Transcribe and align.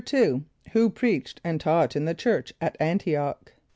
= 0.39 0.71
Who 0.71 0.89
preached 0.89 1.41
and 1.43 1.61
taught 1.61 1.95
in 1.95 2.05
the 2.05 2.15
church 2.15 2.53
at 2.59 2.75
[)A]n´t[)i] 2.79 3.15
och? 3.19 3.53